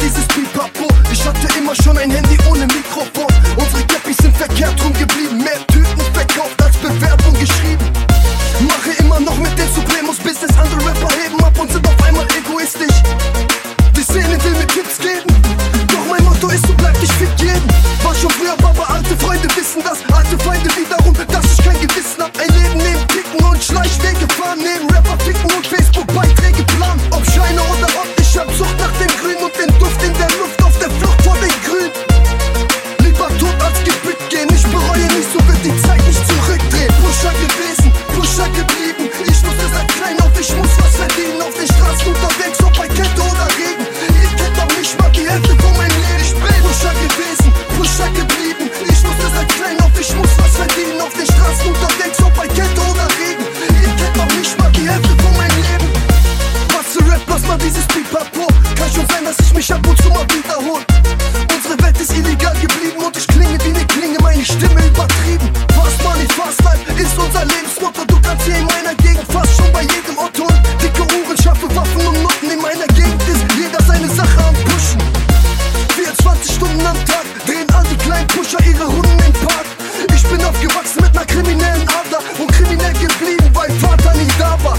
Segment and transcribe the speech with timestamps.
[0.00, 0.94] dieses Beat kaputt.
[1.12, 3.29] Ich hatte immer schon ein Handy ohne Mikrofon.
[80.70, 84.78] aufgewachsen mit einer kriminellen Ader und kriminell geblieben, weil Vater nie da war.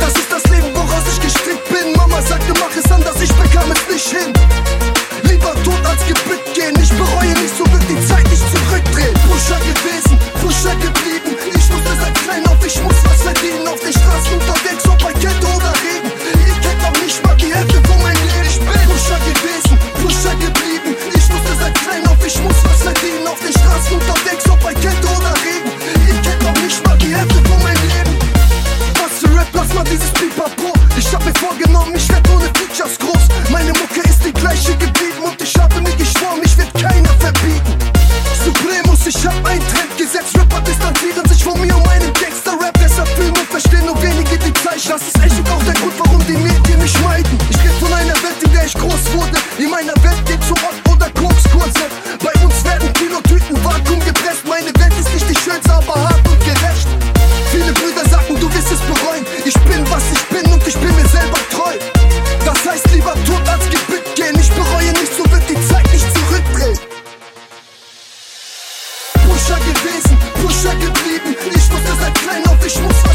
[0.00, 1.92] Das ist das Leben, woraus ich gestrickt bin.
[1.96, 4.32] Mama sagte, mach es anders, ich bekam es nicht hin.
[5.22, 9.14] Lieber tot als gebückt gehen, ich bereue nicht, so wird die Zeit nicht zurückdrehen.
[9.28, 13.92] Pusher gewesen, Pusher geblieben, ich musste seit klein auf, ich muss was verdienen, auf den
[13.92, 14.95] Straßen unterwegs, auf
[72.26, 73.05] schnell auf, ich muss